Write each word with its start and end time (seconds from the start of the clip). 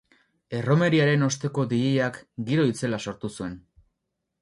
Erromeriaren 0.59 1.27
osteko 1.27 1.67
dj-ak 1.75 2.19
giro 2.51 2.69
itzela 2.73 3.05
sortu 3.09 3.35
zuen. 3.39 3.59